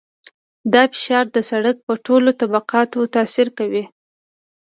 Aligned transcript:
دا 0.73 0.83
فشار 0.93 1.25
د 1.35 1.37
سرک 1.49 1.77
په 1.87 1.93
ټولو 2.05 2.29
طبقاتو 2.41 2.99
تاثیر 3.15 3.47
کوي 3.57 3.83